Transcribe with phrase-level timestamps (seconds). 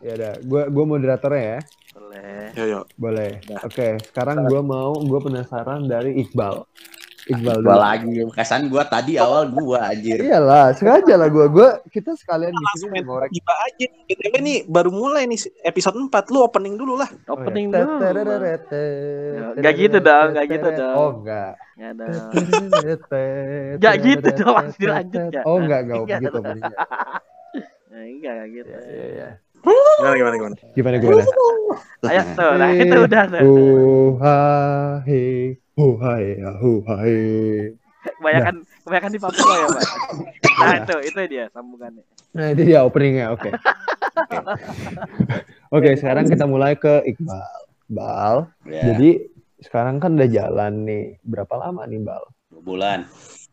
[0.00, 1.60] Ya udah, gua gua moderatornya ya.
[1.92, 2.44] Boleh.
[2.56, 2.80] Yo yo.
[2.96, 3.44] Boleh.
[3.60, 6.64] Oke, sekarang gua mau gua penasaran dari Iqbal.
[7.28, 7.84] Iqbal Gua dulu.
[7.84, 10.24] lagi kesan gua tadi awal gua anjir.
[10.24, 11.52] Iyalah, sengaja lah gua.
[11.52, 13.28] Gua kita sekalian di Langsung sini main ngorek.
[13.28, 13.86] Giba aja.
[14.08, 16.32] BTW nih baru mulai nih episode 4.
[16.32, 17.10] Lu opening dulu lah.
[17.28, 17.84] Opening Oh, ya.
[17.84, 18.00] dulu.
[18.00, 18.86] Tetererete,
[19.60, 20.96] Nggak gitu dong, nggak gitu dong.
[20.96, 21.52] Oh, enggak.
[21.76, 21.88] Ya
[23.76, 25.42] Nggak gitu dong, langsung dilanjut ya.
[25.44, 26.20] Oh, enggak, enggak.
[27.90, 28.70] Nah, enggak kayak gitu.
[28.72, 29.30] Ya, ya, ya.
[29.60, 30.56] Gimana gimana gimana.
[30.72, 31.24] Gimana gimana?
[32.10, 33.40] Ayo tuh, nah itu udah tuh.
[33.44, 35.24] Huhai,
[35.76, 37.18] huhai, huhai.
[38.00, 39.84] Kebanyakan kebanyakan di Papua ya, Pak.
[40.60, 42.04] Nah, itu itu dia sambungannya.
[42.32, 43.50] Nah, itu dia openingnya, oke.
[45.70, 47.52] Oke, sekarang kita mulai ke Iqbal.
[47.90, 49.26] Bal, Ya, jadi
[49.60, 51.18] sekarang kan udah jalan nih.
[51.26, 52.22] Berapa lama nih, Bal?
[52.48, 52.98] dua bulan.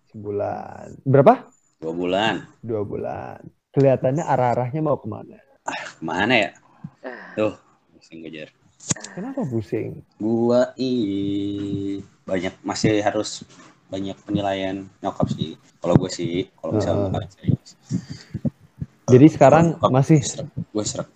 [0.08, 0.88] Sebulan.
[1.04, 1.34] Berapa?
[1.82, 2.34] Dua bulan.
[2.64, 3.38] Dua bulan.
[3.76, 5.38] Kelihatannya arah-arahnya mau ke mana?
[5.98, 6.52] Ke mana ya?
[7.34, 7.58] Tuh,
[7.98, 8.54] pusing kejar.
[9.18, 10.06] Kenapa pusing?
[10.22, 10.92] Gua i
[12.22, 13.42] banyak masih harus
[13.90, 15.58] banyak penilaian nyokap sih.
[15.82, 17.74] Kalau gue sih, kalau misalnya serius.
[19.08, 21.10] Jadi sekarang Nyokap masih gue seret.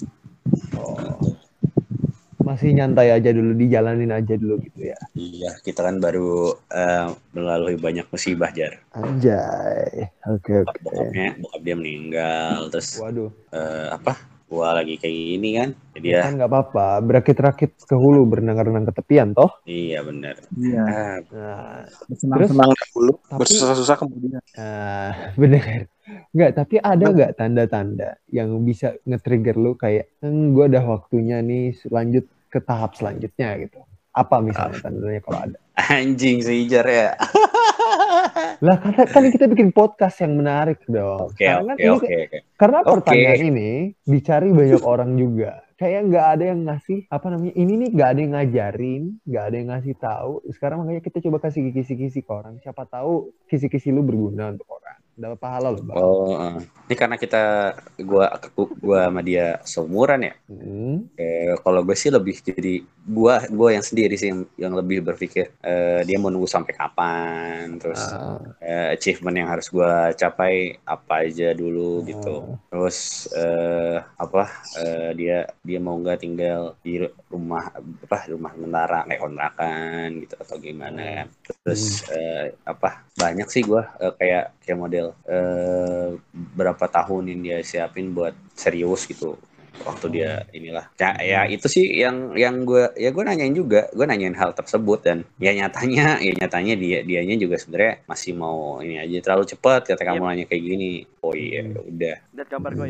[2.42, 4.98] masih nyantai aja dulu, dijalanin aja dulu gitu ya.
[5.14, 8.82] Iya, kita kan baru eh, melalui banyak musibah jar.
[8.98, 10.10] Anjay.
[10.26, 10.80] Oke, oke.
[10.82, 13.30] Bokapnya, bokap dia meninggal, terus Waduh.
[13.54, 14.31] eh, apa?
[14.52, 18.94] Gua lagi kayak gini kan, jadi ya, Kan nggak apa-apa, berakit-rakit ke hulu, berenang-renang ke
[19.00, 19.48] tepian toh.
[19.64, 20.36] iya benar.
[20.60, 20.82] Iya.
[20.84, 24.44] Ah, Nah, Bersenang-senang dahulu, bersusah-susah kemudian.
[24.60, 25.88] ah, bener.
[26.36, 31.72] Nggak, tapi ada nggak tanda-tanda yang bisa nge-trigger lu kayak, hmm, gue udah waktunya nih
[31.88, 33.80] lanjut ke tahap selanjutnya gitu.
[34.12, 35.58] Apa misalnya tandanya kalau ada?
[35.96, 37.16] anjing sih jar ya.
[38.66, 41.32] Lah karena kan kita bikin podcast yang menarik dong.
[41.32, 42.40] Oke, Karena kan oke, ini- oke, oke.
[42.56, 42.90] Karena Oke.
[42.94, 43.70] pertanyaan ini
[44.06, 45.52] dicari banyak orang juga.
[45.76, 49.56] Kayak nggak ada yang ngasih apa namanya ini nih nggak ada yang ngajarin, nggak ada
[49.58, 50.34] yang ngasih tahu.
[50.54, 52.62] Sekarang makanya kita coba kasih kisi-kisi ke orang.
[52.62, 55.02] Siapa tahu kisi-kisi lu berguna untuk orang.
[55.22, 55.96] Dapat pahala loh bang.
[56.02, 56.58] Oh, eh.
[56.90, 58.34] ini karena kita gua
[58.82, 60.34] gua sama dia seumuran ya.
[60.50, 61.06] Hmm.
[61.14, 65.54] Eh, kalau gue sih lebih jadi gua gua yang sendiri sih yang, yang lebih berpikir
[65.62, 71.30] eh, dia mau nunggu sampai kapan, terus Ah, eh, achievement yang harus gua capai apa
[71.30, 72.58] aja dulu gitu.
[72.74, 74.50] Terus eh, apa
[74.82, 76.98] eh, dia dia mau nggak tinggal di
[77.30, 81.28] rumah apa rumah sementara kayak kontrakan gitu atau gimana kan.
[81.46, 87.58] Terus eh, apa banyak sih gua eh, kayak kayak model eh, berapa tahun yang dia
[87.62, 89.38] siapin buat serius gitu.
[89.82, 90.94] Waktu dia inilah.
[91.02, 93.90] Ya, ya itu sih yang yang gue ya gue nanyain juga.
[93.90, 98.78] Gue nanyain hal tersebut dan ya nyatanya ya nyatanya dia dianya juga sebenarnya masih mau
[98.86, 99.90] ini aja terlalu cepat.
[99.90, 100.28] Kata kamu Yep.
[100.30, 100.92] nanya kayak gini
[101.26, 102.16] oh iya udah.
[102.30, 102.88] Lihat gambar gue.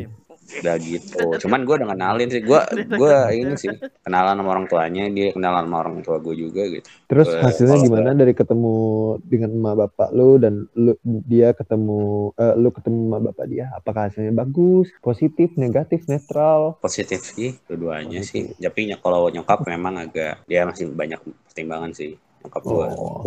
[0.52, 2.60] Udah gitu cuman gue udah kenalin sih gue
[2.92, 3.72] gue ini sih
[4.02, 7.76] kenalan sama orang tuanya dia kenalan sama orang tua gue juga gitu Terus Eh, hasilnya
[7.76, 8.74] kalau gimana dari ketemu
[9.20, 12.00] dengan emak bapak lu dan lu dia ketemu
[12.34, 13.64] eh, lu ketemu emak bapak dia?
[13.76, 16.80] Apakah hasilnya bagus, positif, negatif, netral?
[16.80, 18.24] positif sih Positif.
[18.24, 23.20] sih tapi ny- kalau nyokap memang agak dia masih banyak pertimbangan sih nyokap gue Oh.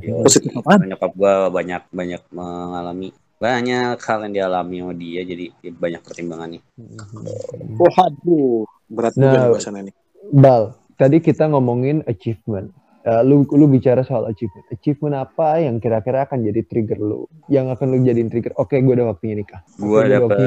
[0.00, 0.86] Yo, Positif apaan?
[0.86, 6.62] nyokap gue banyak banyak mengalami banyak hal yang dialami sama dia jadi banyak pertimbangan nih
[6.74, 7.76] Mm.
[7.76, 9.92] Waduh, berat juga Nah, nih bahasan ini.
[10.28, 10.62] Bal,
[10.94, 12.72] tadi kita ngomongin achievement.
[13.02, 14.66] Eh, lu lu bicara soal achievement.
[14.68, 17.24] Achievement apa yang kira-kira akan jadi trigger lu?
[17.46, 18.50] Yang akan lu jadiin trigger?
[18.56, 19.62] Oke, gue udah waktunya nikah.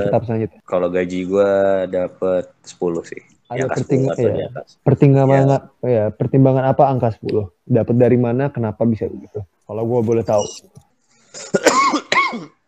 [0.06, 0.60] Tahap selanjutnya.
[0.64, 1.52] kalau gaji gue
[1.88, 4.48] dapet 10 sih Ada Di atas perting- 10 atau di iya.
[4.48, 7.50] atas Pertimbangan ya, pertimbangan apa angka 10?
[7.64, 8.50] Dapat dari mana?
[8.50, 9.40] Kenapa bisa begitu?
[9.64, 10.44] Kalau gue boleh tahu.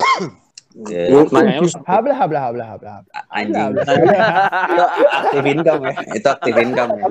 [0.01, 2.89] Ya, Lu nanya lu Habla, habla, habla, habla.
[2.95, 3.11] habla.
[3.31, 7.05] anjing itu aktif income ya itu aktif income ya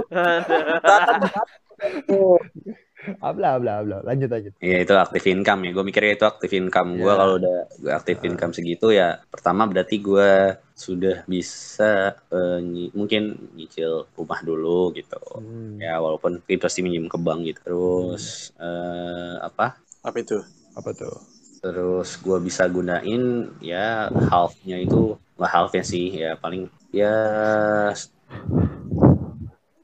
[3.21, 3.97] habla, habla, habla.
[4.05, 4.53] Lanjut, lanjut.
[4.61, 5.71] Iya itu aktif income ya.
[5.73, 7.01] Gue mikirnya itu aktif income.
[7.01, 7.17] Gue Iya.
[7.17, 10.31] kalau udah gue aktif income segitu ya, pertama berarti gue
[10.77, 15.21] sudah bisa eh, nyi- mungkin nyicil rumah dulu gitu.
[15.41, 15.81] Hmm.
[15.81, 17.61] Ya walaupun itu pasti minjem ke bank gitu.
[17.65, 19.81] Terus eh, apa?
[20.01, 20.41] apa itu?
[20.77, 21.40] Apa tuh?
[21.61, 27.13] Terus gue bisa gunain ya halfnya itu nggak halfnya sih ya paling ya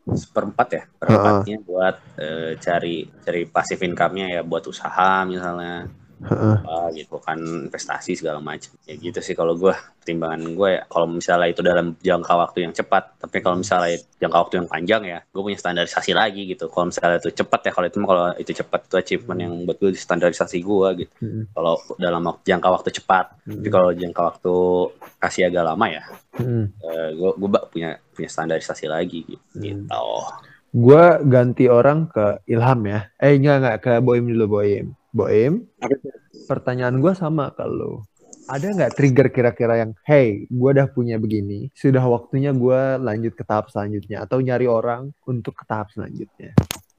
[0.06, 7.20] seperempat ya perempatnya buat eh, cari cari pasif income-nya ya buat usaha misalnya Apa gitu
[7.20, 9.68] kan investasi segala macam ya gitu sih kalau gue
[10.00, 14.38] pertimbangan gue ya kalau misalnya itu dalam jangka waktu yang cepat tapi kalau misalnya jangka
[14.48, 17.86] waktu yang panjang ya gue punya standarisasi lagi gitu kalau misalnya itu cepat ya kalau
[17.92, 22.22] itu kalau itu cepat itu achievement yang buat gue standarisasi gue gitu Mm, kalau dalam
[22.44, 24.54] jangka waktu cepat tapi mm, kalau jangka waktu
[25.16, 26.02] kasih agak lama ya
[26.36, 26.64] mm.
[27.16, 29.62] gue gue punya punya standarisasi lagi gitu, Hmm.
[29.64, 30.06] gitu.
[30.76, 33.08] Gua ganti orang ke Ilham ya.
[33.16, 34.92] Eh enggak enggak ke Boim dulu Boim.
[35.16, 35.64] Boim,
[36.44, 38.04] pertanyaan gua sama ke lu.
[38.52, 43.40] Ada nggak trigger kira-kira yang, hey, gua udah punya begini, sudah waktunya gua lanjut ke
[43.40, 46.52] tahap selanjutnya atau nyari orang untuk ke tahap selanjutnya?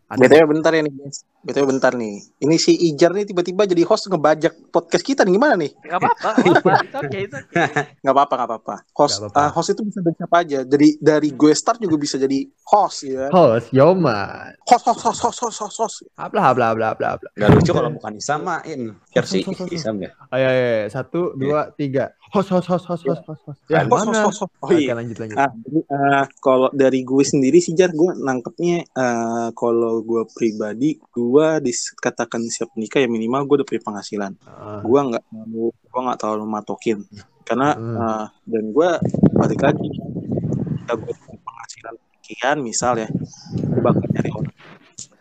[0.10, 0.18] Ada?
[0.26, 1.22] BTW bentar ya nih guys.
[1.48, 2.20] BTW bentar nih.
[2.44, 5.72] Ini si Ijar nih tiba-tiba jadi host ngebajak podcast kita nih gimana nih?
[5.80, 6.76] Gak apa-apa, gak apa-apa.
[8.04, 8.14] Nggak
[8.52, 8.76] apa-apa.
[8.92, 9.48] Host Nggak apa-apa.
[9.48, 10.60] ah, host itu bisa dari siapa aja.
[10.68, 13.32] Dari dari gue start juga bisa jadi host ya.
[13.32, 14.52] Host, Yoma.
[14.68, 15.78] Host host host host host host.
[15.80, 15.98] host.
[16.20, 17.30] Habla, habla, habla, habla, habla.
[17.32, 19.40] Gak lucu kalau bukan Isam mah in versi.
[19.72, 20.88] Isam ya Ayo, ayo, ayo.
[20.92, 22.12] Satu, dua, tiga.
[22.28, 23.60] Host, host, host, host, host, host, host.
[23.72, 24.28] Ya, Host, mana?
[24.28, 24.54] host, host, host.
[24.60, 24.92] Oh Oke, iya.
[24.92, 25.38] lanjut, lanjut.
[25.40, 31.00] Ah, jadi eh, kalau dari gue sendiri sih Jar, gue nangkepnya eh, kalau gue pribadi,
[31.00, 34.34] gue dikatakan siap nikah ya minimal gue udah punya penghasilan.
[34.44, 35.24] Ah, Gue nggak
[35.66, 37.00] gue nggak terlalu matokin,
[37.42, 37.98] karena Hmm.
[37.98, 38.90] eh, dan gue
[39.34, 39.88] balik lagi,
[40.86, 44.56] ya gue punya penghasilan sekian, misal ya, gue bakal nyari orang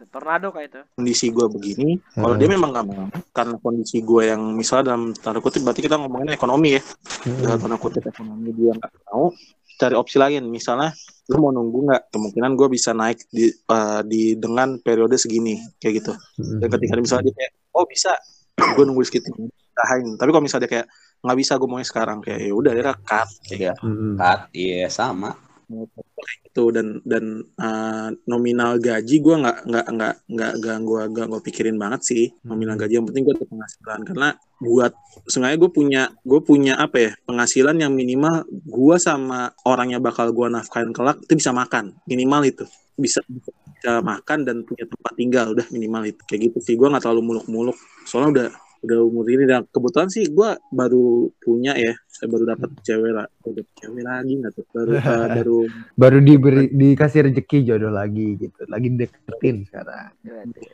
[0.07, 0.81] Tornado kayak itu.
[0.97, 1.91] kondisi gue begini.
[2.15, 2.41] Kalau Hmm.
[2.41, 3.05] dia memang nggak mau,
[3.37, 6.83] karena kondisi gue yang misalnya dalam tanda kutip, berarti kita ngomongin ekonomi ya.
[7.27, 9.29] dalam hmm, tanda kutip ekonomi dia nggak mau
[9.77, 10.49] cari opsi lain.
[10.49, 10.93] Misalnya
[11.31, 12.03] lu mau nunggu nggak?
[12.13, 16.13] Kemungkinan gue bisa naik di eh, di dengan periode segini kayak gitu.
[16.13, 18.13] Hmm, dan ketika misalnya dia kayak oh bisa.
[18.57, 19.29] Gue nunggu segitu
[19.77, 20.87] tahan tapi kalau misalnya dia kayak
[21.21, 22.19] nggak bisa gue maunya sekarang.
[22.25, 23.29] Kayak ya udah dia cut.
[23.45, 23.73] Kayak Iya.
[23.85, 25.31] hmm, cut iya sama
[25.67, 31.41] gitu dan dan eh, nominal gaji gue nggak nggak nggak nggak nggak gue nggak gue
[31.45, 32.99] pikirin banget sih nominal gaji.
[33.03, 34.01] Yang penting gue ada penghasilan.
[34.07, 34.93] Karena buat
[35.29, 40.33] sebenarnya gue punya gue punya apa ya penghasilan yang minimal gue sama orang yang bakal
[40.33, 41.93] gue nafkahin kelak itu bisa makan.
[42.09, 42.65] Minimal itu.
[42.97, 45.47] Bisa, bisa makan dan punya tempat tinggal.
[45.53, 46.23] Udah minimal itu.
[46.25, 46.75] Kayak gitu sih.
[46.81, 47.77] Gue nggak terlalu muluk-muluk.
[48.09, 48.49] Soalnya udah
[48.85, 51.95] udah umur ini dan kebetulan sih gue baru punya ya.
[52.07, 54.65] Saya baru dapat cewek lah baru dapet cewek lagi nggak tuh?
[54.73, 55.03] Baru eh,
[55.37, 55.59] baru
[55.97, 58.61] Baru diberi dikasih rezeki jodoh lagi gitu.
[58.69, 60.13] Lagi deketin sekarang.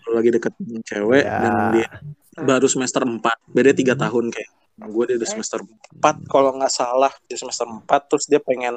[0.07, 1.39] baru lagi deket sama cewek Ya.
[1.39, 1.89] dan dia
[2.33, 3.21] baru semester 4
[3.53, 4.51] beda tiga tahun kayak.
[4.89, 8.75] Gue dia udah semester 4 kalau nggak salah dia semester 4 terus dia pengen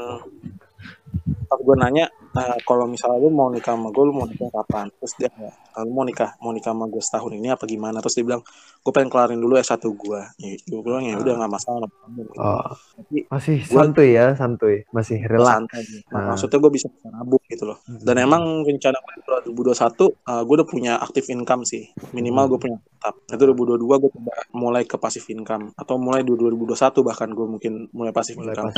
[1.45, 4.91] pas gue nanya "Eh, kalau misalnya lu mau nikah sama gue lu mau nikah kapan?
[4.97, 5.29] Terus dia
[5.71, 7.99] "Ah, lu mau nikah mau nikah sama gue setahun ini apa gimana?
[7.99, 8.41] Terus dia bilang
[8.81, 12.21] gue pengen kelarin dulu S1 gue ya, gue bilang ya udah nggak masalah nggak apa-apa."
[12.35, 14.75] Oh, tapi masih Gua- santuy ya, santuy.
[14.89, 15.55] Masih relax.
[15.57, 16.25] santai Nah, Ah.
[16.33, 17.77] maksudnya gue bisa nabung gitu loh.
[17.87, 19.13] Dan emang rencana gue
[19.45, 21.87] 2021 uh, gue udah punya active income sih.
[22.11, 23.15] Minimal gue punya tetap.
[23.25, 27.73] Itu 2022 gue coba mulai ke passive income atau mulai di 2021 bahkan gue mungkin
[27.91, 28.71] mulai passive Mulai income.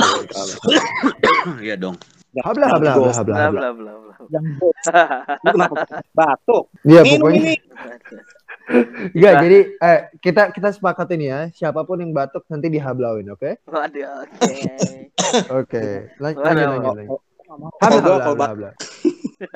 [1.58, 1.96] Iya dong
[2.36, 3.60] Habla, habla, habla, habla, Bla habla.
[3.60, 4.14] bla bla bla.
[4.28, 4.44] yang
[6.18, 7.40] batuk Iya, minum pokoknya.
[7.40, 7.54] ini
[9.16, 13.64] Enggak, jadi eh, kita kita sepakatin ya, siapa pun yang batuk nanti dihablauin, oke?
[13.64, 14.60] Waduh, oke.
[15.48, 15.84] Oke.
[16.20, 16.96] Lanjut, lanjut,
[17.80, 18.70] Habla, habla, kalau habla, habla.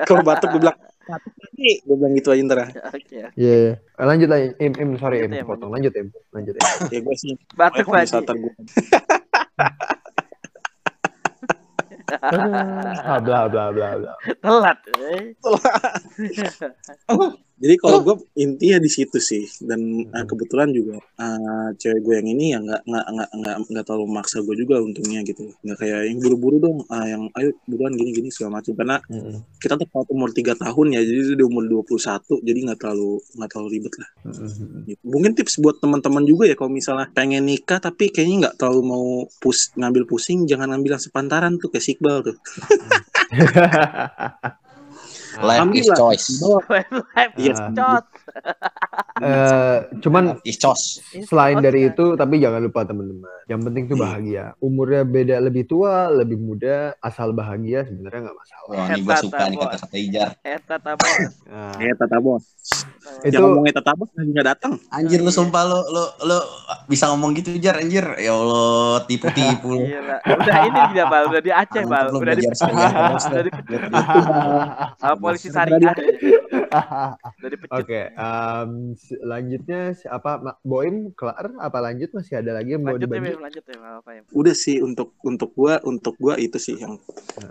[0.09, 2.67] kalau batuk gue bilang batuk lagi gue bilang gitu aja ntar ya.
[2.89, 3.17] Oke.
[3.37, 3.73] Iya, iya.
[3.77, 5.69] Eh, Lanjut lagi, Im, Im, sorry, Im, ya, potong.
[5.69, 6.07] Lanjut, Im.
[6.33, 6.65] Lanjut, Im.
[6.93, 8.17] ya gue sih Batuk lagi.
[12.19, 12.61] Ntar gue
[13.03, 14.13] Habla, habla, habla, habla.
[14.41, 14.79] Telat.
[17.63, 19.79] Jadi kalau gue intinya di situ sih dan
[20.11, 24.07] uh, kebetulan juga uh, cewek gue yang ini ya nggak nggak nggak nggak nggak terlalu
[24.11, 28.27] maksa gue juga untungnya gitu nggak kayak yang buru-buru dong uh, yang ayo buruan gini-gini
[28.35, 29.47] segala macam karena Mm-mm.
[29.63, 33.49] kita tuh kalau umur tiga tahun ya jadi di umur 21 jadi nggak terlalu nggak
[33.55, 34.91] terlalu ribet lah Mm-mm.
[34.91, 35.03] gitu.
[35.07, 39.07] mungkin tips buat teman-teman juga ya kalau misalnya pengen nikah tapi kayaknya nggak terlalu mau
[39.39, 42.35] pus ngambil pusing jangan ambil yang sepantaran tuh kayak Iqbal tuh
[45.41, 45.97] life Ambil is lah.
[45.97, 46.25] choice
[47.37, 47.53] Iya.
[47.77, 48.05] cot.
[49.23, 50.99] Eh, cuman is choice
[51.29, 51.95] selain dari Iya.
[51.95, 53.29] itu, tapi jangan lupa teman-teman.
[53.45, 54.57] Yang penting tuh bahagia.
[54.57, 58.65] Umurnya beda lebih tua, lebih muda, asal bahagia sebenarnya nggak masalah.
[58.67, 60.29] Wah, ini gue suka nih kata-kata Ijar.
[60.41, 61.13] Eta tabos.
[61.45, 62.43] Nah, eh Tata Bos
[63.27, 66.37] itu yang ngomongnya Tata Bos lagi nggak datang Anjir lu sumpah lu lu lu
[66.87, 68.03] bisa ngomong gitu Jar anjir.
[68.17, 69.77] Ya Allah, tipu-tipu.
[69.87, 70.17] Gila.
[70.25, 73.13] Udah ini dia bal, udah di Aceh bal, udah di saya.
[73.53, 74.03] udah
[74.97, 75.95] sama polisi syariah.
[77.43, 77.75] Dipecut.
[77.75, 80.31] Oke, em, selanjutnya siapa?
[80.37, 81.53] Ma- Boim kelar?
[81.57, 83.39] Apa lanjut masih ada lagi yang mau Lanjut ya, dibagi?
[83.39, 84.21] Lanjut ya, nggak apa-apa ya.
[84.31, 86.97] udah sih untuk untuk gua untuk gua itu sih yang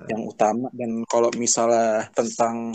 [0.07, 2.75] yang utama dan kalau misalnya tentang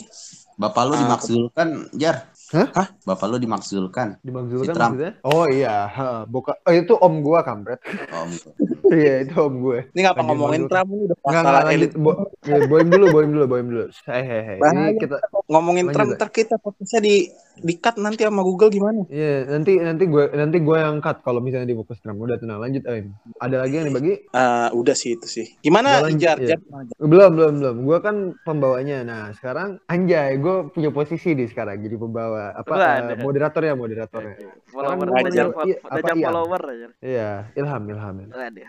[0.58, 2.34] Bapak lu Ah, dimaksudkan Jar.
[2.50, 2.90] Hah?
[3.06, 4.18] Bapak lu dimaksudkan?
[4.26, 4.92] Dimaksudkan Si Trump.
[4.98, 5.14] maksudnya?
[5.22, 6.58] Oh iya, ha, buka.
[6.66, 7.78] Oh, itu om gua kampret.
[8.10, 8.50] Oh, gitu.
[8.92, 9.80] iya, itu om gue.
[9.92, 10.62] Ini ngapa Lagi ngomongin.
[10.68, 11.74] Trump ini udah masalah lanjut.
[11.76, 11.92] elit.
[11.98, 12.12] Bo
[12.44, 13.86] ya, boim dulu, boim dulu, boim dulu.
[14.06, 14.58] Hei, hei, hei.
[14.60, 15.16] Ini kita
[15.48, 16.18] Ngomongin Lanjut, Trump ya.
[16.20, 17.16] ntar kita podcastnya di
[17.58, 19.08] di cut nanti sama Google gimana?
[19.08, 22.20] Iya, nanti nanti gue nanti gue yang cut kalau misalnya di fokus Trump.
[22.20, 23.16] Udah tenang, lanjut Aim.
[23.40, 24.14] Ada lagi yang dibagi?
[24.28, 25.46] Eh, udah sih itu sih.
[25.64, 26.38] Gimana Jalan- Jar?
[26.38, 26.56] iya.
[26.56, 26.60] Jar?
[27.00, 27.76] Belum, belum, belum.
[27.88, 29.08] Gue kan pembawanya.
[29.08, 33.24] Nah, sekarang anjay, gue punya posisi di sekarang jadi pembawa apa Wah, eh, ada.
[33.24, 34.36] moderator ya, moderatornya.
[34.68, 36.26] Follower gua udah jam nanya, iya, udah apa jam iya?
[36.28, 36.62] follower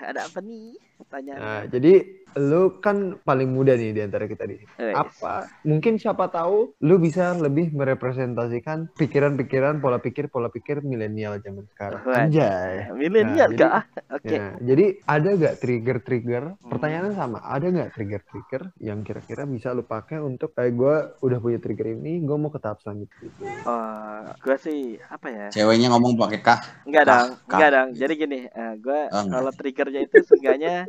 [0.09, 0.73] ada apa nih?
[0.99, 1.39] Pertanyaan.
[1.39, 1.93] Nah, jadi
[2.39, 4.71] lu kan paling muda nih di antara kita di sini.
[4.79, 11.39] Eh, Apa mungkin siapa tahu lu bisa lebih merepresentasikan pikiran-pikiran, pola pikir, pola pikir milenial
[11.41, 12.03] zaman sekarang.
[12.05, 12.91] Anjay.
[12.95, 13.71] Milenial Nah?
[13.79, 13.85] Ah,
[14.17, 14.35] Oke.
[14.35, 16.45] Ya, jadi ada gak trigger-trigger?
[16.59, 16.69] Hmm.
[16.69, 17.39] Pertanyaannya sama.
[17.45, 22.23] Ada gak trigger-trigger yang kira-kira bisa lu pakai untuk kayak gue udah punya trigger ini,
[22.23, 23.31] gue mau ke tahap selanjutnya.
[23.65, 25.47] Oh, gue sih apa ya?
[25.51, 26.59] Ceweknya ngomong pakai kah?
[26.85, 27.11] Enggak Kah?
[27.15, 27.57] dong, Kah?
[27.57, 27.89] enggak dong.
[27.95, 30.87] Jadi gini, eh, gue Oh, kalau triggernya itu seenggaknya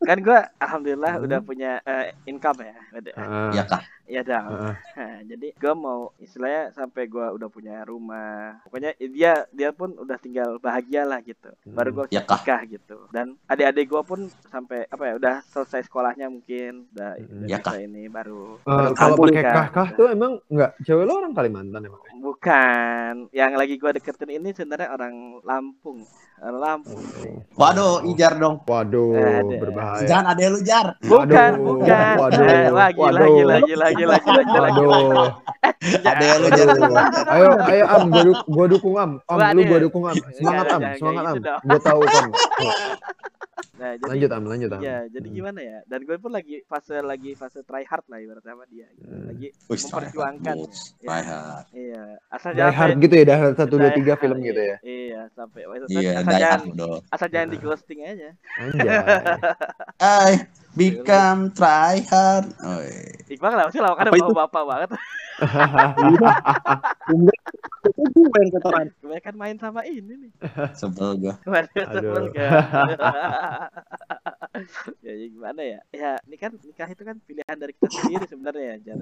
[0.00, 1.24] kan gue alhamdulillah Hmm.
[1.24, 2.76] udah punya eh, income ya.
[2.92, 3.14] Udah.
[3.14, 3.50] Heeh.
[3.52, 3.82] Iya kah?
[4.04, 4.46] Iya dong.
[4.48, 4.74] Heeh.
[4.96, 8.56] Nah, jadi gue mau istilahnya sampai gue udah punya rumah.
[8.62, 11.52] Pokoknya dia dia pun udah tinggal bahagia lah gitu.
[11.66, 12.40] Baru gue Ya kah?
[12.40, 13.04] nikah gitu.
[13.10, 17.28] Dan adik-adik gue pun sampai apa ya udah selesai sekolahnya mungkin udah, Hmm.
[17.36, 17.74] udah Ya bisa kah?
[17.76, 18.56] ini baru.
[18.62, 19.54] Baru kalau pakai kan.
[19.60, 22.00] kah-kah tuh emang nggak cewek lo orang Kalimantan emang.
[22.18, 23.28] Bukan.
[23.30, 26.00] Yang lagi gue deketin ini sebenarnya orang Lampung.
[26.38, 27.34] Orang Lampung sih.
[27.52, 28.47] Waduh, Ijar dong.
[28.62, 29.54] Waduh, Ada.
[29.56, 30.06] berbahaya.
[30.06, 30.86] Jangan ada lu Jar.
[31.00, 32.14] Bukan, Waduh, bukan.
[32.16, 33.28] waduh, Eh, gila, waduh.
[33.28, 34.60] gila, gila, gila, gila, gila.
[34.62, 35.28] Waduh.
[36.08, 36.68] Ada lu Jar.
[37.28, 39.10] Ayo, ayo Am, gua, du- gua dukung Am.
[39.24, 39.64] Am, lu Waduh.
[39.64, 40.16] gua dukung Am.
[40.32, 41.34] Semangat Am, semangat Am.
[41.34, 41.60] gitu dong.
[41.64, 42.28] Gua tahu kan.
[43.78, 44.80] Nah, jadi Lanjut Am, lanjut Am.
[44.82, 45.36] Ya, jadi Hmm.
[45.38, 45.78] gimana ya?
[45.86, 48.90] Dan gue pun lagi fase lagi fase try hard lah ibaratnya sama dia.
[48.90, 49.06] Gitu.
[49.06, 49.26] Hmm.
[49.30, 50.56] Lagi Wih, memperjuangkan.
[50.58, 51.06] try hard, ya.
[51.06, 51.64] try hard.
[51.70, 54.76] Iya, asal Die jangan hard gitu ya, 1, 2, 3 Die film gitu ya.
[54.82, 56.62] Iya, sampai asal, Iya, asal jangan hard
[57.08, 57.54] asal jangan Nah.
[57.54, 58.28] di ghosting aja.
[58.58, 58.88] Anjay.
[60.02, 60.30] I
[60.74, 62.46] become try hard.
[62.58, 63.14] Oh, iya.
[63.30, 64.22] Iqbal kenapa sih lawakannya itu?
[64.26, 64.90] bawa bapak banget?
[67.88, 68.86] Itu gue yang ketoran.
[68.98, 70.32] Kebanyakan main sama ini nih.
[70.74, 71.14] sebel
[71.86, 72.02] Aduh.
[72.02, 72.50] sebel kan.
[75.06, 75.80] ya, ya gimana ya?
[75.94, 78.94] Ya, ini kan nikah itu kan pilihan dari kita sendiri sebenarnya ya.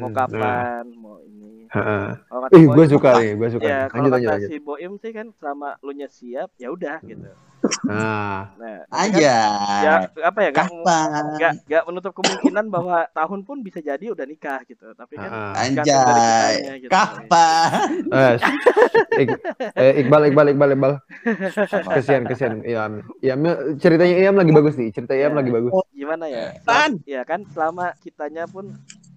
[0.00, 1.68] Mau kapan, mau ini.
[1.68, 2.06] Heeh.
[2.24, 3.68] Kalau Ih, gue suka nih, gue suka.
[3.68, 7.28] Ya, kalau kata si Boim sih kan selama lu nya siap, ya udah gitu.
[7.84, 8.55] Nah, kan
[8.96, 9.36] Aja.
[9.78, 11.24] ya apa ya Kapan?
[11.36, 14.90] nggak nggak menutup kemungkinan bahwa tahun pun bisa jadi udah nikah gitu.
[14.90, 15.52] Tapi kan Ah.
[15.52, 16.54] dari kitanya Anjay.
[16.78, 16.90] gitu.
[16.90, 17.70] Kapan?
[18.08, 18.34] eh,
[19.16, 19.40] Ik-
[19.74, 20.92] eh, Iqbal, Iqbal, Iqbal, Iqbal.
[21.92, 22.60] Kesian, kesian.
[22.62, 23.40] Iam, Iam,
[23.76, 24.90] ceritanya Iam lagi bagus nih.
[24.90, 25.36] Cerita Iam Ya.
[25.36, 25.72] lagi bagus.
[25.90, 26.52] Gimana ya?
[26.62, 27.00] Tan.
[27.04, 28.72] Ya kan selama kitanya pun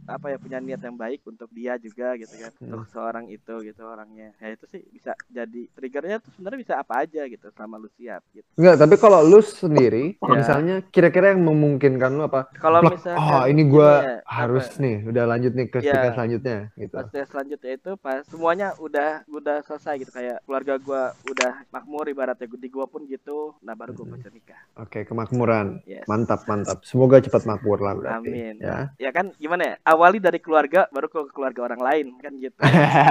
[0.09, 2.65] apa ya punya niat yang baik untuk dia juga gitu kan Hmm.
[2.75, 6.93] untuk seorang itu gitu orangnya ya itu sih bisa jadi triggernya tuh sebenarnya bisa apa
[6.99, 10.27] aja gitu selama lu siap gitu Enggak, tapi kalau lu sendiri, Ya.
[10.35, 12.49] misalnya kira-kira yang memungkinkan lu apa?
[12.53, 16.11] kalau misalkan oh ini gua ya, harus apa, nih, udah lanjut nih ke Ya.
[16.11, 16.95] selanjutnya gitu.
[16.95, 22.49] Fase selanjutnya itu pas semuanya udah udah selesai gitu kayak keluarga gua udah makmur ibaratnya
[22.49, 25.79] di gua pun gitu nah baru gua bisa nikah Oke, kemakmuran.
[25.85, 26.81] yes Mantap, mantap.
[26.83, 28.27] Semoga cepat makmur lah berarti.
[28.27, 28.55] Amin.
[28.59, 28.91] Ya.
[28.97, 32.55] ya kan gimana ya awali dari keluarga baru ke keluarga orang lain kan gitu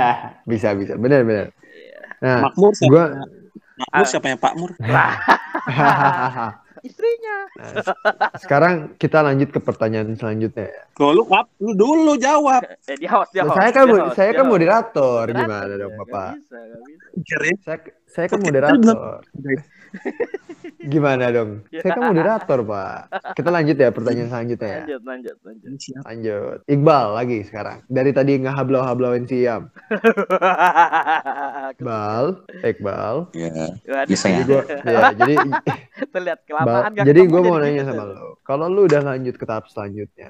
[0.50, 0.96] bisa, bisa.
[0.96, 1.46] Benar, benar.
[1.52, 2.00] Iya.
[2.24, 2.88] Nah, Makmur siapa?
[2.88, 3.04] gua
[3.76, 4.70] Makmur siapa yang Pak Mur?
[6.78, 7.36] istrinya
[8.38, 10.70] sekarang kita lanjut ke pertanyaan selanjutnya.
[10.70, 10.82] ya.
[11.02, 12.62] Loh, lu kap, lu dulu jawab.
[12.86, 14.52] eh dia host dia Nah, host saya kan dia host, saya dia kan host.
[14.54, 16.30] moderator, gimana dong Bapak?
[16.38, 16.58] bisa,
[17.18, 17.42] bisa.
[17.66, 19.20] Saya saya kan moderator.
[20.92, 21.64] Gimana dong?
[21.68, 21.80] Ya.
[21.84, 22.98] Saya kan moderator, Pak.
[23.34, 24.80] Kita lanjut ya pertanyaan selanjutnya ya.
[24.80, 25.70] lanjut lanjut lanjut?
[26.04, 26.58] Lanjut.
[26.64, 27.78] Iqbal lagi sekarang.
[27.88, 29.68] Dari tadi ngehablau-hablauin si Yam.
[31.76, 32.24] Iqbal,
[32.62, 33.14] Iqbal.
[33.34, 33.66] Ya.
[34.06, 34.44] Bisa Jadi ya?
[34.46, 35.34] gua ya, jadi
[36.14, 37.90] terlihat kelamaan gak jadi gue mau jadi nanya gitu.
[37.92, 38.28] sama lo.
[38.42, 40.28] Kalau lu udah lanjut ke tahap selanjutnya,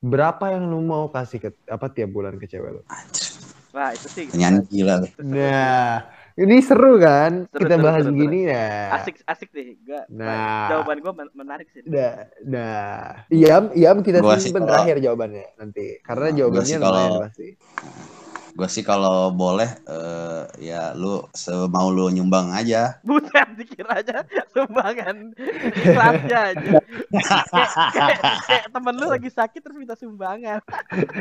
[0.00, 2.82] berapa yang lu mau kasih ke apa tiap bulan ke cewek lu?
[2.88, 3.26] Anjir.
[3.68, 4.94] wah itu sih Pertanyaan gila.
[5.02, 5.06] lu.
[5.22, 6.08] Nah,
[6.38, 7.50] ini seru kan?
[7.50, 8.94] Seru, Kita seru, bahas seru, begini ya.
[8.94, 10.70] asik asik deh gua Nah.
[10.70, 12.14] jawaban gua men- menarik sih Nah,
[12.46, 17.46] nah, Iam, Iam kita simpen terakhir jawabannya nanti, karena Nah, jawabannya sih lumayan pasti.
[18.58, 22.98] Gue sih kalau boleh eh, ya lu semau lu nyumbang aja.
[23.06, 25.30] buset dikiranya sumbangan
[25.78, 26.70] kelasnya aja
[27.08, 30.58] kayak, kayak, kayak temen lu lagi sakit terus minta sumbangan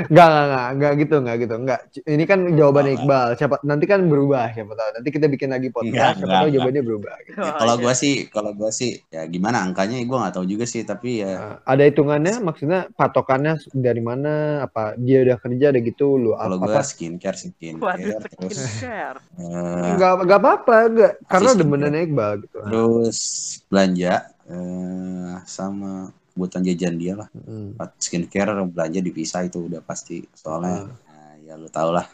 [0.10, 1.80] Enggak, enggak, enggak, enggak gitu, enggak gitu, enggak.
[2.04, 3.28] Ini kan jawabannya Oh, Iqbal.
[3.36, 4.90] Siapa nanti kan berubah, siapa tahu.
[4.96, 6.56] Nanti kita bikin lagi Enggak, podcast, siapa enggak, tahu enggak.
[6.56, 7.16] jawabannya berubah.
[7.22, 7.38] gitu.
[7.38, 7.84] Ya, Oh, kalau iya.
[7.84, 11.34] gua sih, kalau gua sih ya gimana angkanya gue nggak tahu juga sih tapi ya
[11.38, 14.34] Nah, ada hitungannya, maksudnya patokannya dari mana?
[14.64, 16.66] Apa dia udah kerja ada gitu, lu kalau apa?
[16.72, 19.20] gua skincare skincare skincare Waduh, terus skincare.
[19.36, 21.12] eh, Enggak enggak apa-apa, enggak.
[21.28, 21.60] Karena Asisten.
[21.68, 22.58] demennya Iqbal gitu.
[22.64, 23.20] terus
[23.68, 24.14] belanja
[24.48, 25.92] eh, sama
[26.32, 31.54] kebutuhan jajan dia lah Mm, Buat skincare belanja dipisah itu udah pasti soalnya nah, ya
[31.58, 32.06] lu tau lah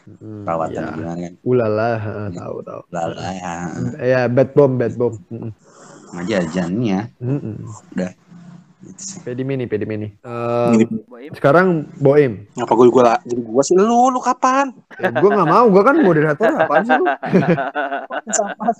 [0.44, 0.90] perawatan ya.
[0.90, 2.80] gimana kan Ulala, ha, tahu tahu.
[2.90, 3.54] lalu ya
[4.00, 5.14] Ya, bad bomb, bad bomb.
[6.10, 7.56] Sama jajannya mm, mm.
[7.94, 8.14] gitu
[8.94, 9.18] sih.
[9.20, 10.08] Pedi mini, pedi mini.
[10.18, 11.30] Eh, Ini Boim.
[11.32, 12.44] sekarang Boim.
[12.52, 15.82] ngapa gue gue lah jadi gue sih lu lu kapan Ya, gue nggak mau, gue
[15.82, 16.52] kan moderator.
[16.54, 17.06] Apaan sih lu?
[18.30, 18.70] sama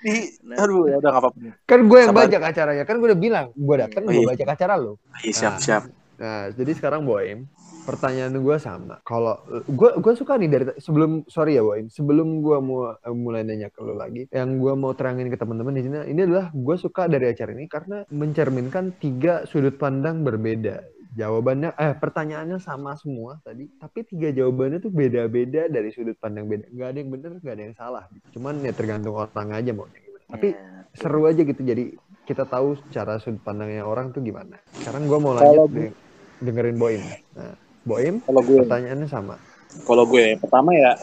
[0.00, 0.14] di
[0.54, 2.22] aduh ya udah nggak apa-apa Kan gue yang Sabar.
[2.24, 2.84] bajak acaranya.
[2.84, 4.28] Kan gue udah bilang, gue datang Oh, gue iya.
[4.28, 4.92] bajak acara lo.
[5.18, 5.58] Iya, siap Ah.
[5.58, 5.82] siap
[6.16, 7.44] Nah, jadi sekarang Boim,
[7.84, 8.98] pertanyaan gue sama.
[9.04, 13.44] Kalau gue gue suka nih dari sebelum sorry ya Boim, sebelum gue mau eh, mulai
[13.44, 16.76] nanya ke lu lagi, yang gue mau terangin ke teman-teman di sini, ini adalah gue
[16.80, 20.82] suka dari acara ini karena mencerminkan tiga sudut pandang berbeda.
[21.16, 26.68] Jawabannya, eh pertanyaannya sama semua tadi, tapi tiga jawabannya tuh beda-beda dari sudut pandang beda.
[26.68, 28.04] Gak ada yang bener, gak ada yang salah.
[28.36, 30.24] Cuman ya tergantung orang aja maunya gimana.
[30.28, 30.84] Tapi Ya.
[30.92, 31.96] seru aja gitu jadi
[32.26, 34.60] kita tahu cara sudut pandangnya orang tuh gimana.
[34.76, 35.92] Sekarang gue mau Kalau lanjut deh,
[36.38, 37.02] dengerin Boim.
[37.32, 39.36] Nah, Boim kalau gue pertanyaannya sama.
[39.82, 40.96] kalau gue pertama ya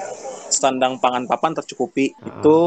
[0.49, 2.25] sandang pangan papan tercukupi Ah.
[2.27, 2.57] itu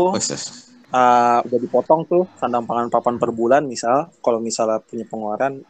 [0.89, 5.67] uh, udah dipotong tuh sandang pangan papan per bulan misal kalau misalnya punya pengeluaran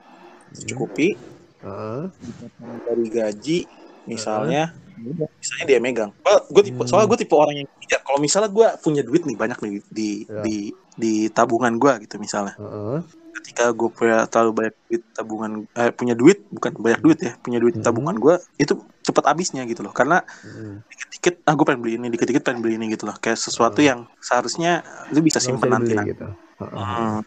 [0.52, 1.16] tercukupi
[1.58, 2.02] Heeh.
[2.12, 3.58] dipotong dari gaji
[4.04, 6.10] misalnya udah, misalnya dia megang
[6.46, 6.86] gue tipe Hmm.
[6.86, 10.10] soalnya gue tipe orang yang tidak kalau misalnya gue punya duit nih banyak nih di
[10.24, 10.42] Ya.
[10.42, 10.56] di
[10.94, 12.98] di tabungan gue gitu misalnya Heeh.
[13.36, 17.58] Ketika gue punya terlalu banyak duit tabungan eh, punya duit bukan banyak duit ya punya
[17.58, 17.84] duit Hmm.
[17.84, 20.80] tabungan gue itu cepet habisnya gitu loh karena Hmm.
[20.82, 23.86] dikit-dikit ah gue pengen beli ini dikit-dikit pengen beli ini gitu loh kayak sesuatu Hmm.
[23.86, 26.26] yang seharusnya lu bisa simpen nanti gitu.
[26.56, 26.72] Heeh.
[26.72, 27.20] Hmm.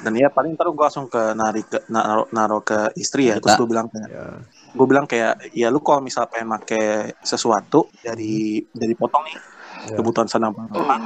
[0.00, 3.56] dan ya paling ntar gue langsung ke narik ke naro, naro ke istri ya terus
[3.56, 4.26] gue bilang kayak Ya.
[4.70, 6.84] gue bilang kayak ya lu kalau misal pengen pakai
[7.18, 9.40] sesuatu dari dari potong nih
[9.84, 9.96] Ya.
[9.96, 11.00] kebutuhan sandang pangan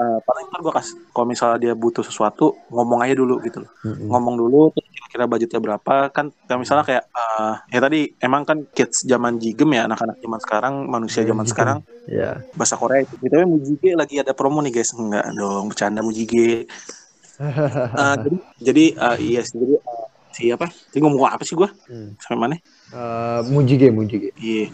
[0.00, 3.70] Eh, paling ntar gue kasih kalau misalnya dia butuh sesuatu ngomong aja dulu gitu loh
[3.84, 4.08] Hmm.
[4.08, 9.04] ngomong dulu kira-kira budgetnya berapa kan kayak misalnya kayak eh, ya tadi emang kan kids
[9.04, 11.52] zaman jigem ya anak-anak zaman sekarang manusia zaman Jigem.
[11.52, 12.30] sekarang Ya.
[12.58, 16.66] bahasa Korea itu gitu Mujige lagi ada promo nih guys enggak dong bercanda Mujige
[18.02, 20.04] Eh, jadi jadi eh, iya sih jadi eh,
[20.36, 22.16] si apa jadi ngomong apa sih gue Hmm.
[22.20, 22.56] sampai mana
[22.92, 24.30] Eh, Mujige, Mujige.
[24.36, 24.66] iya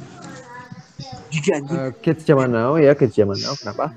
[1.31, 3.55] Mujige anjing Eh, kids zaman now ya, kids zaman now.
[3.61, 3.93] Kenapa?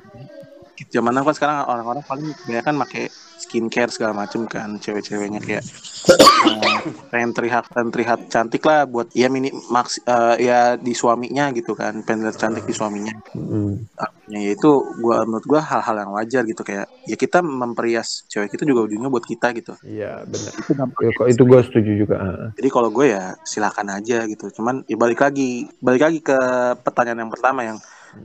[0.91, 3.03] Zaman now kan sekarang orang-orang paling banyak kan pakai
[3.41, 6.77] skincare segala macem kan cewek-ceweknya kayak eh,
[7.09, 11.73] pengen terlihat pengen terlihat cantik lah buat ya mini maks eh, ya di suaminya gitu
[11.73, 13.87] kan pengen terlihat cantik di suaminya Hmm.
[14.27, 18.63] ya itu gua menurut gua hal-hal yang wajar gitu kayak ya kita memperias cewek itu
[18.67, 20.51] juga ujungnya buat kita gitu Iya, benar.
[20.51, 22.15] itu Ya, kok itu gue setuju juga.
[22.21, 22.47] Heeh.
[22.59, 26.37] jadi kalau gue ya silakan aja gitu cuman ya balik lagi balik lagi ke
[26.83, 27.77] pertanyaan yang pertama yang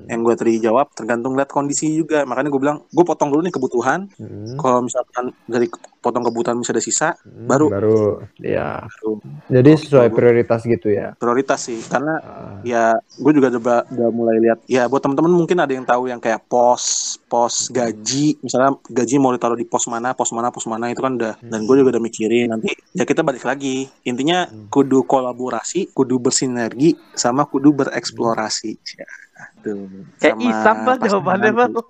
[0.07, 2.23] yang gue tadi jawab tergantung lihat kondisi juga.
[2.23, 4.09] Makanya gue bilang gue potong dulu nih kebutuhan.
[4.17, 4.55] Hmm.
[4.57, 5.67] kalau misalkan dari
[6.01, 7.99] potong kebutuhan bisa ada sisa Hmm, baru- baru
[8.39, 8.81] ya.
[8.83, 9.13] baru.
[9.47, 11.13] Jadi sesuai prioritas gitu ya.
[11.15, 14.59] prioritas sih karena Ah, ya gue juga udah, udah mulai lihat.
[14.65, 16.83] Ya buat teman-teman mungkin ada yang tahu yang kayak pos
[17.23, 18.41] pos gaji.
[18.41, 21.37] Misalnya gaji mau ditaruh di pos mana pos mana pos mana itu kan udah.
[21.39, 23.87] Dan gue juga udah mikirin nanti ya kita balik lagi.
[24.03, 28.73] Intinya kudu kolaborasi kudu bersinergi sama kudu bereksplorasi.
[28.97, 29.87] Ya, aduh.
[30.17, 31.71] Kayak Isam pasangan jawabannya bang.
[31.77, 31.87] tuh.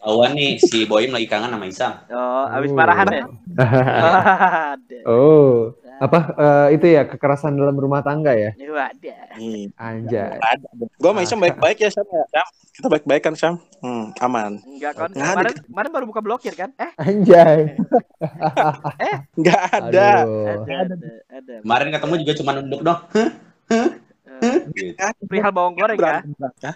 [0.00, 1.92] Awan nih si Boim lagi kangen sama Isam.
[2.08, 2.76] Oh, abis Oh.
[2.76, 3.24] marahan ya?
[4.72, 4.98] Ada.
[5.04, 8.56] oh, apa eh, itu ya kekerasan dalam rumah tangga ya?
[8.56, 9.36] Ada.
[9.36, 10.40] Nih, Anjay.
[10.40, 14.56] ada gue sama Isyam baik-baik ya Syam ya Syam kita baik-baik kan Syam hmm, aman
[14.64, 15.08] Enggak kan?
[15.12, 15.36] Nggak ada.
[15.36, 16.72] Kemarin, kemarin baru buka blokir kan?
[16.80, 17.76] Eh, Anjay.
[19.40, 20.64] nggak ada Aduh.
[20.64, 20.96] ada, ada,
[21.28, 21.54] ada.
[21.60, 23.00] Kemarin ketemu juga cuma nunduk dong.
[24.74, 24.94] Gitu.
[25.26, 26.20] Perihal bawang goreng ya?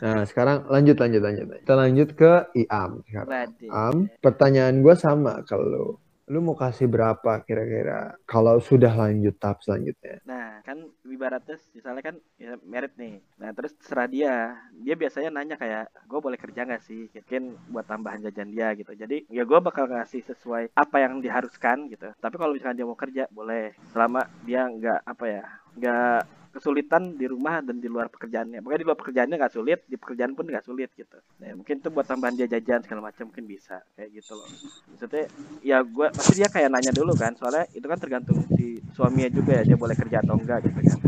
[0.01, 1.47] Nah, sekarang lanjut lanjut lanjut.
[1.63, 3.29] Kita lanjut ke Iam sekarang.
[3.29, 3.67] Berarti.
[3.71, 10.25] Am, pertanyaan gue sama kalau lu mau kasih berapa kira-kira kalau sudah lanjut tahap selanjutnya?
[10.25, 13.21] Nah, kan ibaratnya misalnya kan ya, merit nih.
[13.37, 14.57] Nah, terus terserah dia.
[14.73, 17.13] Dia biasanya nanya kayak, gue boleh kerja nggak sih?
[17.13, 18.97] Mungkin buat tambahan jajan dia gitu.
[18.97, 22.09] Jadi ya gue bakal ngasih sesuai apa yang diharuskan gitu.
[22.17, 23.77] Tapi kalau misalkan dia mau kerja, boleh.
[23.93, 25.45] Selama dia nggak apa ya,
[25.77, 26.21] nggak
[26.55, 28.63] kesulitan di rumah dan di luar pekerjaannya.
[28.63, 31.19] Pokoknya di luar pekerjaannya nggak sulit, di pekerjaan pun nggak sulit gitu.
[31.43, 34.51] Nah, mungkin itu buat tambahan dia jajan segala macam mungkin bisa kayak gitu loh.
[34.95, 35.25] Maksudnya
[35.65, 39.53] ya gue pasti dia kayak nanya dulu kan, soalnya itu kan tergantung si suaminya juga
[39.61, 40.99] ya dia boleh kerja atau enggak gitu kan.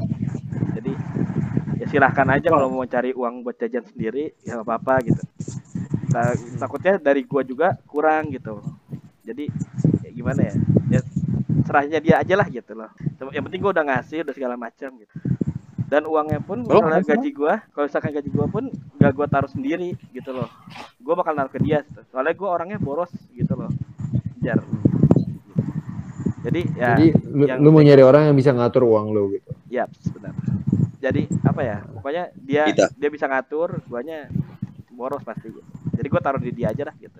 [0.76, 0.98] Jadi
[1.80, 5.22] ya silahkan aja kalau mau cari uang buat jajan sendiri ya nggak apa-apa gitu.
[6.12, 8.62] Ta- takutnya dari gua juga kurang gitu.
[9.26, 9.50] Jadi
[10.04, 10.56] ya gimana ya?
[10.92, 11.00] Ya
[11.66, 12.90] serahnya dia aja lah gitu loh.
[13.34, 15.14] Yang penting gua udah ngasih udah segala macam gitu.
[15.86, 18.64] Dan uangnya pun Oh, misalnya gaji gua kalau misalkan gaji gua pun
[18.98, 20.50] gak gua taruh sendiri gitu loh
[21.00, 23.70] gua bakal naruh ke dia soalnya gua orangnya boros gitu loh
[24.42, 24.58] jar
[26.46, 29.50] jadi ya Jadi lu, yang lu mau nyari orang yang bisa ngatur uang lu gitu.
[29.66, 30.34] ya benar
[31.02, 32.86] jadi apa ya pokoknya dia Kita.
[32.94, 34.30] dia bisa ngatur guanya
[34.90, 35.62] boros pasti gitu.
[35.94, 37.18] jadi gua taruh di dia aja lah gitu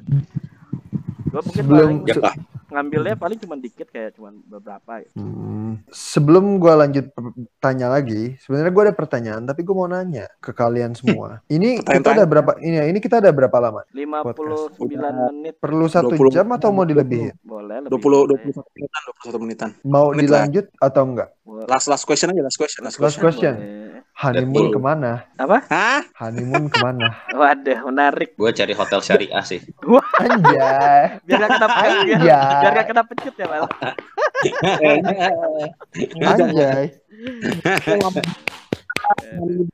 [1.31, 2.33] gua mungkin Sebelum paling Ya
[2.67, 5.23] ngambilnya paling cuma dikit kayak cuma beberapa gitu.
[5.23, 7.11] Hmm, sebelum gua lanjut
[7.57, 11.41] tanya lagi, sebenarnya gua ada pertanyaan, tapi gua mau nanya ke kalian semua.
[11.47, 12.57] Ini kita ada berapa?
[12.59, 13.83] Ini ini kita ada berapa lama?
[13.91, 14.87] 59
[15.31, 17.33] menit Perlu satu 20 jam atau mau dilebihin?
[17.43, 18.39] boleh lebih 20 boleh.
[18.51, 19.71] 21 menitan 21 menitan.
[19.83, 20.45] Mau Menit lah.
[20.47, 21.29] dilanjut atau enggak?
[21.67, 23.55] Last last question aja last question last Last question.
[23.55, 23.55] question.
[23.57, 23.86] Boleh.
[24.17, 24.75] Honeymoon Betul.
[24.75, 25.13] ke mana?
[25.37, 26.01] apa Hah?
[26.17, 27.21] Honeymoon ke mana?
[27.39, 29.61] waduh menarik Gue cari hotel syariah sih.
[30.17, 31.21] Anjay.
[31.21, 32.41] biar gak kena biar, Anjay.
[32.65, 33.69] biar gak kena pecut ya mal
[36.17, 36.85] Anjay.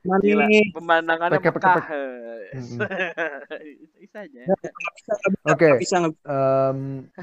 [0.03, 1.55] Gila, pemandangannya Pakai-
[4.13, 4.93] pakai- Mekah Mm-mm.
[4.93, 5.97] bisa aja Oke, Bisa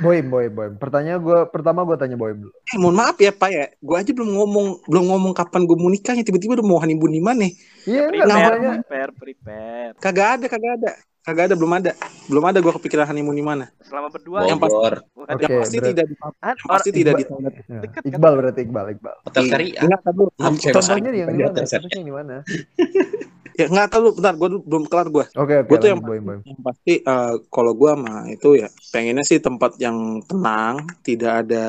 [0.02, 0.72] Boim, Boim, Boim.
[0.76, 2.52] Pertanyaan gua pertama gua tanya Boim dulu.
[2.52, 5.88] Eh, mohon maaf ya Pak ya, gue aja belum ngomong belum ngomong kapan gue mau
[5.88, 7.46] nikahnya tiba-tiba udah mau honeymoon di mana?
[7.86, 11.90] Iya prepare prepare Kagak ada, kagak ada, kagak ada, belum ada,
[12.26, 13.64] belum ada gue kepikiran honeymoon di mana.
[13.80, 14.78] selama berdua Yang pasti-
[15.20, 18.02] Oke, yang pasti berat- tidak di, yang pasti or- tidak di Iqbal, ya, Dekat kan?
[18.08, 19.16] Iqbal berarti Iqbal, Iqbal.
[19.20, 19.50] hotel Iya.
[19.50, 19.82] syariah.
[19.82, 20.14] Enggak, saya
[20.72, 21.58] Contohnya yang di mana?
[21.60, 22.34] Contohnya yang di mana?
[23.52, 25.24] Ya enggak tahu, bentar, gue belum kelar gue.
[25.34, 25.68] Oke, oke.
[25.68, 26.40] Gue tuh yang Boim, Boim.
[26.40, 31.64] yang pasti eh, kalau gue mah itu ya pengennya sih tempat yang tenang, tidak ada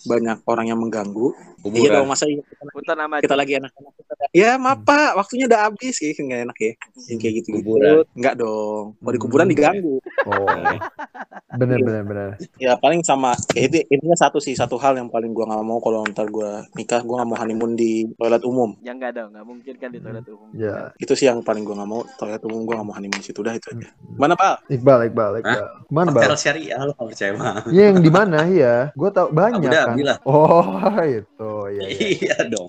[0.00, 1.34] banyak orang yang mengganggu.
[1.64, 2.12] Iya dong Kuburan.
[2.12, 3.92] masa iya, kita, sama kita lagi enak-enak.
[3.96, 6.72] kita- Ya maaf pak, waktunya udah habis kayak nggak enak ya.
[7.08, 7.94] Yang kayak gitu Kuburan.
[8.12, 8.83] Enggak dong.
[8.92, 9.54] Kalau di kuburan Hmm.
[9.54, 9.94] diganggu.
[10.26, 10.44] Oh.
[11.54, 12.28] Bener, bener, bener.
[12.58, 15.78] Ya paling sama ya, itu intinya satu sih satu hal yang paling gua nggak mau
[15.78, 18.74] kalau ntar gua nikah gua nggak mau honeymoon di toilet umum.
[18.82, 21.78] ya enggak dong nggak mungkin kan di toilet umum Ya, Itu sih yang paling gua
[21.78, 23.86] nggak mau toilet umum gua nggak mau honeymoon di situ udah itu aja.
[24.18, 24.66] Mana pak?
[24.66, 25.62] Iqbal, Iqbal, Iqbal.
[25.62, 25.62] Ke
[25.94, 26.22] mana, Bal?
[26.26, 27.54] Hotel syariah lo kalau percaya mah.
[27.70, 28.76] Iya, yang di mana ya?
[28.98, 29.86] Gua tahu banyak Abu kan.
[29.94, 30.16] Dhabi lah.
[30.26, 30.66] Oh,
[31.06, 31.52] itu.
[31.70, 31.82] Iya.
[32.18, 32.66] Iya dong.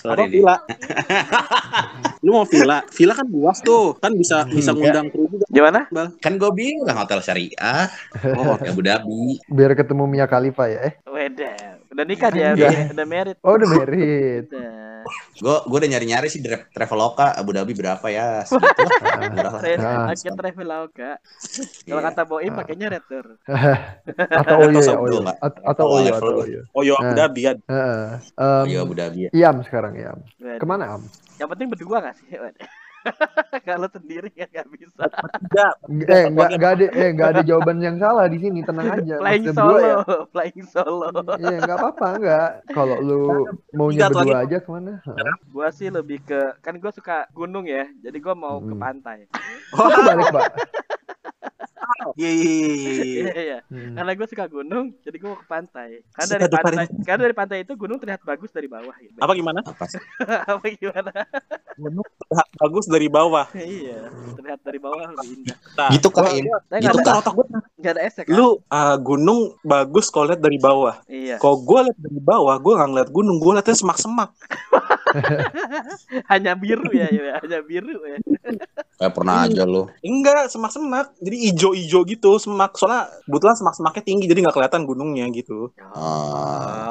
[0.00, 0.32] Apa Sorry nih.
[0.40, 0.56] villa?
[2.24, 2.80] Lu mau villa?
[2.88, 5.44] Villa kan luas tuh, kan bisa bisa ngundang kru juga.
[5.52, 5.84] gimana
[6.24, 7.88] Kan gue bilang hotel syariah.
[8.32, 9.44] Oh, Abu Dhabi.
[9.44, 10.88] Biar ketemu Mia Khalifa ya.
[10.88, 12.70] Eh, Weda udah nikah dia Anjay.
[12.86, 14.44] udah, udah married oh udah married.
[14.46, 14.78] udah
[15.34, 18.44] Gue gue udah nyari-nyari sih di Traveloka Abu Dhabi berapa ya?
[18.44, 19.32] Segitu lah.
[19.32, 19.60] Murah lah.
[19.64, 20.04] Saya Ah.
[20.06, 21.10] pakai Traveloka.
[21.82, 22.06] Kalau Iya.
[22.06, 23.24] kata Boim pakainya retur.
[24.40, 25.20] atau Oyo ya, Atau Oyo.
[25.40, 26.44] Atau Oh, Oyo, atau.
[26.44, 26.60] Oyo.
[26.70, 27.10] oh yo Nah.
[27.10, 27.56] udah biar.
[27.58, 28.06] Heeh.
[28.68, 29.30] Iya Abu Dhabi ya.
[29.32, 30.20] Iam sekarang Iam.
[30.36, 31.02] Ke mana Am?
[31.40, 32.36] Yang penting berdua gak sih?
[33.66, 35.04] Kalau sendiri kan gak bisa.
[35.06, 35.72] Tidak.
[36.06, 39.14] Eh nggak nggak ada eh nggak ada jawaban yang salah di sini tenang aja.
[39.16, 39.96] Flying Maksud solo, ya,
[40.28, 41.08] flying solo.
[41.36, 42.48] Iya nggak apa-apa nggak.
[42.70, 43.20] Kalau lu
[43.72, 44.46] maunya Tidak, berdua lagi.
[44.46, 44.92] aja ke mana?
[45.02, 45.34] Hah?
[45.48, 47.88] Gua sih lebih ke kan gua suka gunung ya.
[48.00, 48.80] Jadi gua mau ke Hmm.
[48.80, 49.18] pantai.
[49.72, 50.44] Oh balik pak.
[52.16, 53.02] Iya iya iya, iya.
[53.20, 53.58] Iya iya.
[53.68, 53.94] Hmm.
[53.96, 55.88] Karena gua suka gunung, jadi gua mau ke pantai.
[56.12, 59.18] Karena dari pantai, karena dari pantai itu gunung terlihat bagus dari bawah gitu.
[59.20, 59.60] Apa gimana?
[59.64, 60.00] Apa sih?
[60.50, 61.12] Apa gimana?
[61.76, 63.46] Gunung terlihat bagus dari bawah.
[63.56, 64.00] iya,
[64.36, 65.56] terlihat dari bawah lebih indah.
[65.76, 67.46] Nah, Gitu Saya Gitu ada, otak gue.
[67.80, 68.24] nggak ada esek.
[68.28, 68.36] kan?
[68.36, 71.00] Lu uh, gunung bagus kalau lihat dari bawah.
[71.08, 71.36] Iya.
[71.40, 74.30] Kalau gue lihat dari bawah, gue nggak ngeliat gunung, gue liatnya semak-semak.
[76.30, 78.18] Hanya biru ya, ya, hanya biru ya.
[78.94, 79.90] Kayak pernah aja lo.
[80.06, 81.10] Enggak, semak-semak.
[81.18, 82.74] Jadi ijo-ijo gitu, semak.
[82.74, 85.74] Soalnya kebetulan semak-semaknya tinggi, jadi nggak kelihatan gunungnya gitu.
[85.90, 86.28] Oh,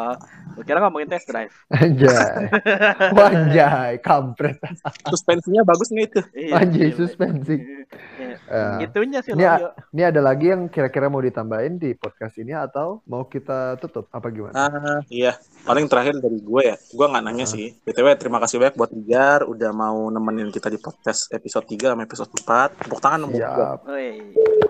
[0.09, 0.13] Ah.
[0.51, 1.53] gua kira ngomongin test drive.
[1.69, 2.49] Anjay.
[3.15, 4.57] Wanjay, kampret.
[5.05, 6.21] Suspensinya bagus nggak itu?
[6.35, 6.97] Iya, Anjay, gila.
[6.97, 7.55] suspensi.
[7.55, 8.35] Iya.
[8.49, 9.71] Eh, Itunya sih Ini a-.
[9.89, 14.27] Ini ada lagi yang kira-kira mau ditambahin di podcast ini atau mau kita tutup apa
[14.29, 14.53] gimana?
[14.57, 15.37] Ah, iya.
[15.61, 16.75] Paling terakhir dari gue ya.
[16.89, 17.49] Gue nggak nanya Ah.
[17.49, 17.73] sih.
[17.79, 22.03] BTW terima kasih banyak buat Dijar udah mau nemenin kita di podcast episode 3 sama
[22.03, 22.73] episode 4.
[22.79, 23.29] Tepuk tangan.
[23.29, 24.68] Siap.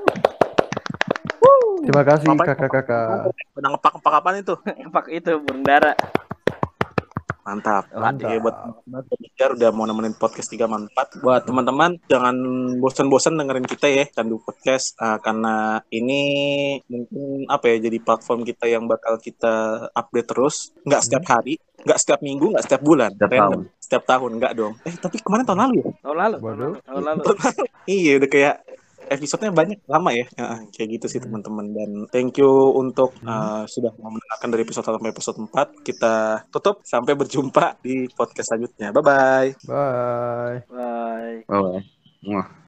[1.89, 3.33] Terima kasih kakak-kakak.
[3.57, 4.53] Udah ngepak-ngepak apaan itu?
[4.93, 5.97] Pak itu burung dara.
[7.41, 7.89] Mantap.
[7.89, 8.29] Mantap.
[8.29, 8.55] Iya, buat
[9.17, 11.25] Dijar udah mau nemenin podcast 3 sama 4.
[11.25, 12.37] Buat teman-teman jangan
[12.77, 16.21] bosan-bosan dengerin kita ya Candu Podcast Ah, karena ini
[16.85, 21.57] mungkin apa ya jadi platform kita yang bakal kita update terus, nggak setiap hari,
[21.89, 23.61] nggak setiap minggu, nggak setiap bulan, Setiap random.
[23.81, 24.73] Setiap tahun nggak dong.
[24.85, 25.85] Eh tapi kemarin tahun lalu ya?
[26.05, 26.37] Tahun lalu.
[26.37, 26.73] Waduh.
[26.85, 27.21] Tahun lalu.
[27.97, 28.55] iya udah kayak
[29.09, 30.25] episodenya banyak lama ya.
[30.37, 31.73] Ya, kayak gitu sih teman-teman.
[31.73, 36.15] Dan thank you untuk uh, sudah mau mendengarkan dari episode 1 sampai episode 4 kita
[36.53, 38.93] tutup sampai berjumpa di podcast selanjutnya.
[38.95, 39.57] Bye.
[39.65, 40.57] Bye.
[40.69, 41.43] Bye.
[41.49, 41.83] Bye.
[42.29, 42.45] Oh.